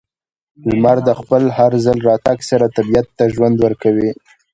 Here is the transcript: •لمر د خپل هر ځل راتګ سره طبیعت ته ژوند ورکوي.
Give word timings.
•لمر 0.69 0.97
د 1.07 1.09
خپل 1.19 1.43
هر 1.57 1.71
ځل 1.85 1.97
راتګ 2.09 2.37
سره 2.49 2.73
طبیعت 2.77 3.07
ته 3.17 3.23
ژوند 3.33 3.55
ورکوي. 3.65 4.09